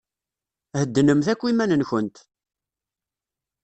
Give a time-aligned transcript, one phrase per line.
[0.79, 2.17] Heddnemt akk iman-nkent!